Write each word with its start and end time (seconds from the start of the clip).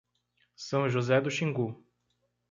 São 0.55 0.89
José 0.89 1.21
do 1.21 1.29
Xingu 1.29 1.85